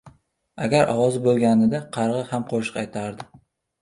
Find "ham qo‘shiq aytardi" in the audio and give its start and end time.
2.33-3.29